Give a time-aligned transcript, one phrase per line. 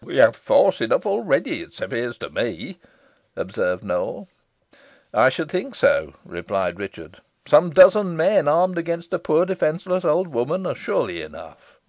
[0.00, 2.78] "We have force enough already, it appears to me,"
[3.34, 4.28] observed Nowell.
[5.12, 7.20] "I should think so," replied Richard.
[7.48, 11.80] "Some dozen men, armed, against a poor defenceless old woman, are surely enough."